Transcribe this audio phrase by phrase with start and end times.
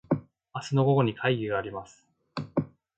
[0.55, 2.09] 明日の午後に会議があります。